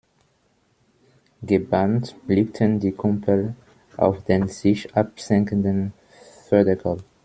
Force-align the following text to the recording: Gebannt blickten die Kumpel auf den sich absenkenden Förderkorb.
Gebannt 1.43 2.15
blickten 2.25 2.79
die 2.79 2.91
Kumpel 2.91 3.55
auf 3.97 4.23
den 4.23 4.47
sich 4.47 4.91
absenkenden 4.95 5.93
Förderkorb. 6.47 7.03